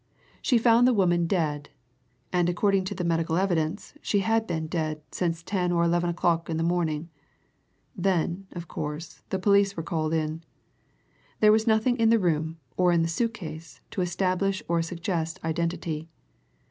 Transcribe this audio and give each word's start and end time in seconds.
She 0.41 0.57
found 0.57 0.87
the 0.87 0.95
woman 0.95 1.27
dead 1.27 1.69
and 2.33 2.49
according 2.49 2.85
to 2.85 2.95
the 2.95 3.03
medical 3.03 3.37
evidence 3.37 3.93
she 4.01 4.21
had 4.21 4.47
been 4.47 4.65
dead 4.65 4.99
since 5.11 5.43
ten 5.43 5.71
or 5.71 5.83
eleven 5.83 6.09
o'clock 6.09 6.49
in 6.49 6.57
the 6.57 6.63
morning. 6.63 7.11
Then, 7.95 8.47
of 8.53 8.67
course, 8.67 9.21
the 9.29 9.37
police 9.37 9.77
were 9.77 9.83
called 9.83 10.15
in. 10.15 10.43
There 11.39 11.51
was 11.51 11.67
nothing 11.67 11.97
in 11.97 12.09
the 12.09 12.17
room 12.17 12.57
or 12.77 12.91
in 12.91 13.03
the 13.03 13.07
suit 13.07 13.35
case 13.35 13.79
to 13.91 14.01
establish 14.01 14.63
or 14.67 14.81
suggest 14.81 15.39
identity. 15.43 16.09